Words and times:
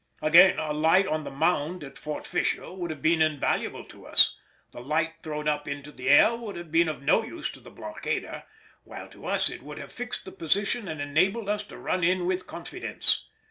Again, 0.19 0.57
a 0.57 0.73
light 0.73 1.05
on 1.05 1.25
the 1.25 1.29
Mound 1.29 1.83
at 1.83 1.95
Fort 1.95 2.25
Fisher 2.25 2.71
would 2.73 2.89
have 2.89 3.03
been 3.03 3.21
invaluable 3.21 3.83
to 3.85 4.07
us; 4.07 4.35
the 4.71 4.81
light 4.81 5.13
thrown 5.21 5.47
up 5.47 5.67
into 5.67 5.91
the 5.91 6.09
air 6.09 6.35
would 6.35 6.55
have 6.55 6.71
been 6.71 6.89
of 6.89 7.03
no 7.03 7.23
use 7.23 7.51
to 7.51 7.59
the 7.59 7.69
blockader, 7.69 8.45
while 8.83 9.07
to 9.09 9.27
us 9.27 9.47
it 9.51 9.61
would 9.61 9.77
have 9.77 9.93
fixed 9.93 10.25
the 10.25 10.31
position 10.31 10.87
and 10.87 11.01
enabled 11.01 11.47
us 11.47 11.63
to 11.65 11.77
run 11.77 12.03
in 12.03 12.25
with 12.25 12.47
confidence. 12.47 13.27